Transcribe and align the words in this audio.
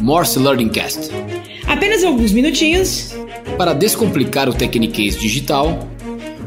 Morse 0.00 0.38
Learning 0.38 0.68
Cast. 0.68 1.10
Apenas 1.66 2.02
alguns 2.04 2.32
minutinhos 2.32 3.14
para 3.56 3.72
descomplicar 3.72 4.48
o 4.48 4.54
Tecniquez 4.54 5.16
digital 5.16 5.78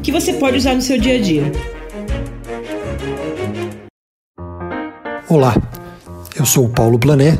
que 0.02 0.10
você 0.10 0.32
pode 0.32 0.56
usar 0.56 0.74
no 0.74 0.82
seu 0.82 0.98
dia 0.98 1.16
a 1.16 1.20
dia. 1.20 1.52
Olá, 5.28 5.54
eu 6.36 6.44
sou 6.44 6.66
o 6.66 6.68
Paulo 6.68 6.98
Plané, 6.98 7.38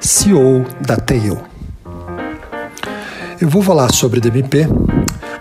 CEO 0.00 0.64
da 0.80 0.96
Tail. 0.96 1.38
Eu 3.40 3.48
vou 3.48 3.62
falar 3.62 3.92
sobre 3.92 4.20
DMP, 4.20 4.66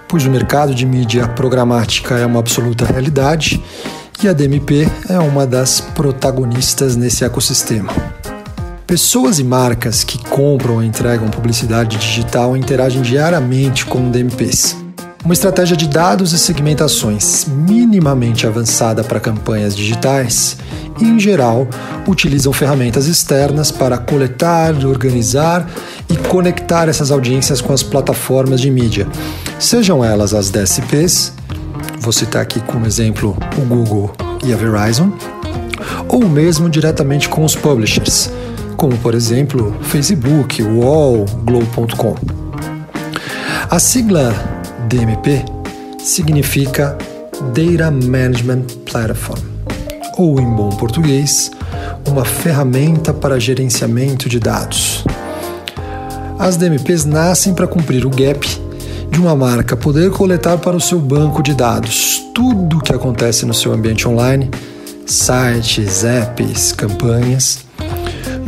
pois 0.08 0.26
o 0.26 0.30
mercado 0.30 0.74
de 0.74 0.86
mídia 0.86 1.28
programática 1.28 2.18
é 2.18 2.26
uma 2.26 2.40
absoluta 2.40 2.86
realidade 2.86 3.62
e 4.24 4.28
a 4.28 4.34
DMP 4.34 4.88
é 5.10 5.20
uma 5.20 5.46
das 5.46 5.82
protagonistas 5.82 6.96
nesse 6.96 7.26
ecossistema. 7.26 8.19
Pessoas 8.90 9.38
e 9.38 9.44
marcas 9.44 10.04
que 10.04 10.18
compram 10.18 10.74
ou 10.74 10.84
entregam 10.84 11.28
publicidade 11.28 11.96
digital 11.96 12.58
interagem 12.58 13.04
diariamente 13.04 13.86
com 13.86 14.10
DMPs. 14.10 14.76
Uma 15.24 15.36
estratégia 15.36 15.78
de 15.78 15.88
dados 15.88 16.34
e 16.34 16.40
segmentações 16.40 17.46
minimamente 17.46 18.48
avançada 18.48 19.04
para 19.04 19.20
campanhas 19.20 19.76
digitais, 19.76 20.58
em 21.00 21.20
geral, 21.20 21.68
utilizam 22.08 22.52
ferramentas 22.52 23.06
externas 23.06 23.72
para 23.72 23.96
coletar, 23.96 24.74
organizar 24.84 25.70
e 26.10 26.18
conectar 26.28 26.90
essas 26.90 27.12
audiências 27.12 27.62
com 27.62 27.72
as 27.72 27.84
plataformas 27.84 28.60
de 28.60 28.72
mídia, 28.72 29.08
sejam 29.60 30.04
elas 30.04 30.34
as 30.34 30.50
DSPs, 30.50 31.32
vou 32.00 32.12
citar 32.12 32.42
aqui 32.42 32.60
como 32.62 32.88
exemplo 32.88 33.38
o 33.56 33.62
Google 33.62 34.12
e 34.44 34.52
a 34.52 34.58
Verizon, 34.58 35.14
ou 36.08 36.28
mesmo 36.28 36.68
diretamente 36.68 37.30
com 37.30 37.46
os 37.46 37.56
publishers, 37.56 38.32
como 38.80 38.98
por 39.00 39.14
exemplo 39.14 39.76
Facebook, 39.82 40.64
UOL, 40.64 41.26
Globo.com. 41.44 42.16
A 43.70 43.78
sigla 43.78 44.34
DMP 44.88 45.44
significa 46.02 46.98
Data 47.54 47.92
Management 47.92 48.68
Platform, 48.90 49.42
ou 50.18 50.40
em 50.40 50.46
bom 50.46 50.70
português, 50.70 51.52
uma 52.08 52.24
ferramenta 52.24 53.14
para 53.14 53.38
gerenciamento 53.38 54.30
de 54.30 54.40
dados. 54.40 55.04
As 56.40 56.56
DMPs 56.56 57.04
nascem 57.04 57.54
para 57.54 57.68
cumprir 57.68 58.06
o 58.06 58.10
gap 58.10 58.48
de 59.12 59.20
uma 59.20 59.36
marca 59.36 59.76
poder 59.76 60.10
coletar 60.12 60.58
para 60.58 60.78
o 60.78 60.82
seu 60.82 61.00
banco 61.00 61.44
de 61.44 61.54
dados 61.54 62.24
tudo 62.34 62.78
o 62.78 62.82
que 62.82 62.94
acontece 62.94 63.46
no 63.46 63.54
seu 63.54 63.74
ambiente 63.74 64.08
online, 64.08 64.50
sites, 65.06 66.06
apps, 66.06 66.72
campanhas 66.72 67.69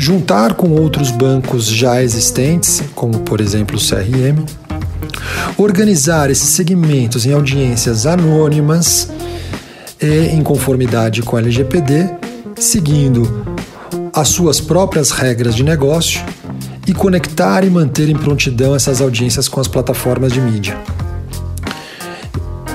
juntar 0.02 0.56
com 0.56 0.72
outros 0.72 1.12
bancos 1.12 1.68
já 1.68 2.02
existentes, 2.02 2.82
como 2.96 3.20
por 3.20 3.40
exemplo 3.40 3.78
o 3.78 3.80
CRM, 3.80 4.44
organizar 5.56 6.32
esses 6.32 6.50
segmentos 6.50 7.24
em 7.24 7.34
audiências 7.34 8.08
anônimas 8.08 9.12
e 10.02 10.30
em 10.34 10.42
conformidade 10.42 11.22
com 11.22 11.38
a 11.38 11.40
LGPD, 11.40 12.10
seguindo 12.56 13.46
as 14.12 14.30
suas 14.30 14.60
próprias 14.60 15.12
regras 15.12 15.54
de 15.54 15.64
negócio 15.64 16.20
e 16.88 16.96
conectar 16.96 17.64
e 17.64 17.70
manter 17.70 18.10
em 18.10 18.16
prontidão 18.16 18.74
essas 18.74 19.02
audiências 19.02 19.48
com 19.48 19.60
as 19.60 19.68
plataformas 19.68 20.34
de 20.34 20.42
mídia. 20.42 20.76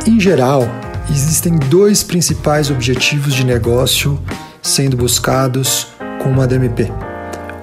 Em 0.06 0.20
geral, 0.20 0.62
existem 1.10 1.56
dois 1.56 2.04
principais 2.04 2.70
objetivos 2.70 3.34
de 3.34 3.44
negócio 3.44 4.16
sendo 4.62 4.96
buscados 4.96 5.88
com 6.22 6.30
uma 6.30 6.46
DMP. 6.46 7.05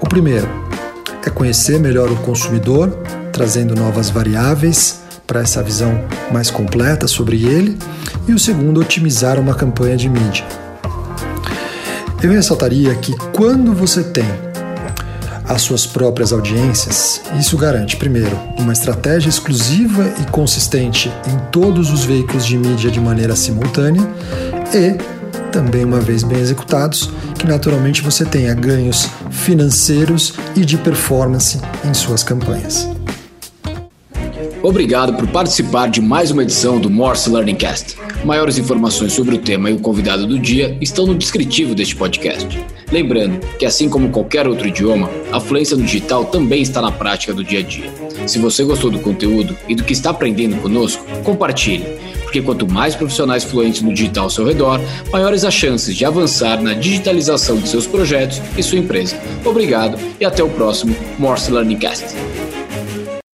O 0.04 0.06
primeiro 0.06 0.50
é 1.26 1.30
conhecer 1.30 1.80
melhor 1.80 2.12
o 2.12 2.18
consumidor, 2.18 2.90
trazendo 3.32 3.74
novas 3.74 4.10
variáveis 4.10 5.00
para 5.26 5.40
essa 5.40 5.64
visão 5.64 5.98
mais 6.30 6.52
completa 6.52 7.08
sobre 7.08 7.46
ele, 7.46 7.78
e 8.28 8.34
o 8.34 8.38
segundo, 8.38 8.82
otimizar 8.82 9.40
uma 9.40 9.56
campanha 9.56 9.96
de 9.96 10.10
mídia. 10.10 10.46
Eu 12.22 12.34
ressaltaria 12.34 12.94
que 12.96 13.16
quando 13.32 13.74
você 13.74 14.04
tem 14.04 14.28
as 15.46 15.62
suas 15.62 15.86
próprias 15.86 16.34
audiências, 16.34 17.22
isso 17.40 17.58
garante, 17.58 17.96
primeiro, 17.96 18.38
uma 18.60 18.74
estratégia 18.74 19.30
exclusiva 19.30 20.14
e 20.22 20.30
consistente 20.30 21.10
em 21.28 21.38
todos 21.50 21.90
os 21.92 22.04
veículos 22.04 22.46
de 22.46 22.58
mídia 22.58 22.92
de 22.92 23.00
maneira 23.00 23.38
simultânea 23.38 24.06
e, 24.76 24.98
também 25.50 25.86
uma 25.86 26.02
vez 26.02 26.24
bem 26.24 26.40
executados, 26.40 27.10
que 27.40 27.48
naturalmente 27.48 28.02
você 28.02 28.26
tenha 28.26 28.54
ganhos 28.54 29.10
financeiros 29.34 30.34
e 30.56 30.64
de 30.64 30.78
performance 30.78 31.60
em 31.84 31.94
suas 31.94 32.24
campanhas. 32.24 32.88
Obrigado 34.62 35.14
por 35.16 35.28
participar 35.28 35.90
de 35.90 36.00
mais 36.00 36.32
uma 36.32 36.44
edição 36.44 36.80
do 36.80 36.90
Morse 36.90 37.30
Learning 37.30 37.56
Cast. 37.56 37.98
Maiores 38.24 38.58
informações 38.58 39.12
sobre 39.12 39.36
o 39.36 39.38
tema 39.38 39.70
e 39.70 39.74
o 39.74 39.80
convidado 39.80 40.26
do 40.26 40.40
dia 40.40 40.78
estão 40.80 41.06
no 41.06 41.16
descritivo 41.16 41.76
deste 41.76 41.98
podcast. 41.98 42.48
Lembrando 42.90 43.46
que, 43.58 43.66
assim 43.66 43.90
como 43.90 44.10
qualquer 44.10 44.48
outro 44.48 44.66
idioma, 44.66 45.10
a 45.34 45.40
fluência 45.42 45.76
no 45.76 45.84
digital 45.84 46.24
também 46.24 46.62
está 46.62 46.82
na 46.82 46.92
prática 46.92 47.34
do 47.34 47.44
dia 47.44 47.60
a 47.60 47.64
dia. 47.64 47.92
Se 48.26 48.40
você 48.40 48.64
gostou 48.64 48.90
do 48.90 49.00
conteúdo 49.00 49.58
e 49.68 49.76
do 49.76 49.84
que 49.84 49.92
está 49.92 50.12
aprendendo 50.12 50.56
conosco, 50.62 51.04
compartilhe 51.24 52.13
porque 52.34 52.42
quanto 52.42 52.68
mais 52.68 52.96
profissionais 52.96 53.44
fluentes 53.44 53.84
no 53.84 53.94
digital 53.94 54.24
ao 54.24 54.30
seu 54.30 54.44
redor, 54.44 54.82
maiores 55.12 55.46
as 55.46 55.54
chances 55.54 55.96
de 55.96 56.04
avançar 56.04 56.60
na 56.60 56.74
digitalização 56.74 57.58
de 57.58 57.70
seus 57.70 57.86
projetos 57.86 58.42
e 58.58 58.64
sua 58.64 58.80
empresa. 58.80 59.16
Obrigado 59.46 60.00
e 60.20 60.26
até 60.26 60.44
o 60.44 60.50
próximo 60.50 60.96
Morse 61.20 61.52
Learning 61.52 61.78
Cast. 61.78 62.06